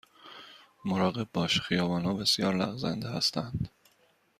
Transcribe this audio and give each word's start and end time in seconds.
مراقب 0.85 1.27
باش، 1.33 1.59
خیابان 1.61 2.05
ها 2.05 2.13
بسیار 2.13 2.55
لغزنده 2.55 3.09
هستند. 3.09 3.69